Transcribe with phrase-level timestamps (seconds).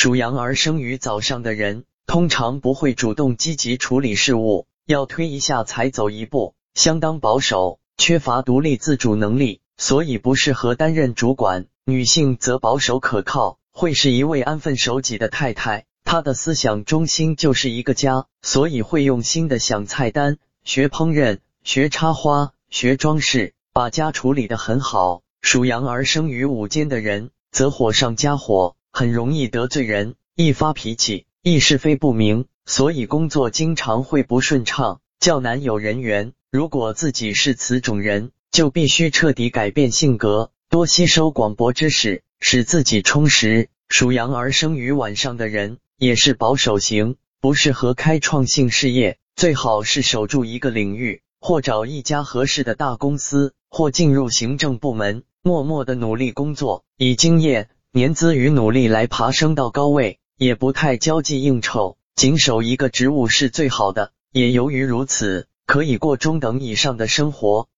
[0.00, 11.66] 属羊而生于早上的人，通常不会主动积极处理事务，要推一下才走一步，相当保守，缺乏独立自主能力，所以不适合担任主管。
[11.84, 15.84] 女性则保守可靠，会是一位安分守己的太太。
[16.04, 25.22] 她的思想中心就是一个家，所以会用心的想菜单、学烹饪、学插花、学装饰，把家处理得很好。
[25.42, 36.32] 属羊而生于午间的人，则火上加火，很容易得罪人，易发脾气，易是非不明，所以工作经常会不顺畅，较难有人缘。
[36.50, 40.50] 如果自己是此种人，就必须彻底改变性格。
[40.68, 43.68] 多吸收广博知识，使自己充实。
[43.88, 60.20] 属羊而生于晚上的人也是保守型，不适合开创性事业，最好是守住一个领域，或找一家合适的大公司，或进入行政部门，默默的努力工作，以经验、年资与努力来爬升到高位。
[60.36, 64.12] 也不太交际应酬，仅守一个职务是最好的。
[64.30, 67.66] 也由于如此，可以过中等以上的生活。